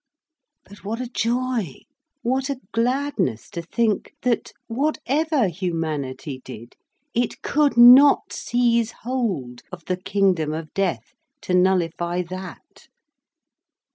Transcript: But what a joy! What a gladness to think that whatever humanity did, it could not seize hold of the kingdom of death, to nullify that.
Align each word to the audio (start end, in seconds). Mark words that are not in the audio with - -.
But 0.65 0.83
what 0.83 0.99
a 0.99 1.05
joy! 1.07 1.81
What 2.23 2.49
a 2.49 2.59
gladness 2.71 3.51
to 3.51 3.61
think 3.61 4.15
that 4.23 4.51
whatever 4.65 5.47
humanity 5.47 6.41
did, 6.43 6.75
it 7.13 7.43
could 7.43 7.77
not 7.77 8.33
seize 8.33 8.93
hold 9.03 9.61
of 9.71 9.85
the 9.85 9.97
kingdom 9.97 10.53
of 10.53 10.73
death, 10.73 11.13
to 11.41 11.53
nullify 11.53 12.23
that. 12.23 12.87